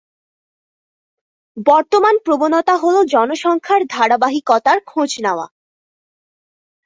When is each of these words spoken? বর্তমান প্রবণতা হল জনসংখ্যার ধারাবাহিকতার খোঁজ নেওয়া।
বর্তমান 1.67 2.15
প্রবণতা 2.25 2.75
হল 2.77 2.95
জনসংখ্যার 3.05 3.81
ধারাবাহিকতার 3.89 4.77
খোঁজ 4.85 5.11
নেওয়া। 5.25 5.47